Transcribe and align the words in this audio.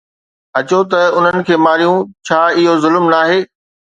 اچو 0.57 0.79
ته 0.91 0.99
انهن 1.17 1.39
کي 1.47 1.55
ماريون، 1.65 1.99
ڇا 2.27 2.39
اهو 2.59 2.73
ظلم 2.83 3.05
ناهي؟ 3.13 3.39